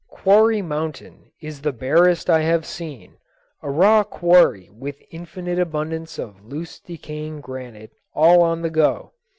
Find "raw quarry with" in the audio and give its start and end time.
3.69-4.99